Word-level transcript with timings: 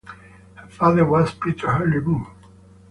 Her 0.55 0.67
father 0.67 1.05
was 1.05 1.31
Peter 1.35 1.71
Henry 1.71 2.01
Moore. 2.01 2.33